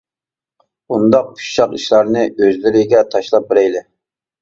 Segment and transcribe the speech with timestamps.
[0.93, 3.89] بۇنداق ئۇششاق ئىشلارنى ئۆزلىرىگە تاشلاپ بېرەيلى.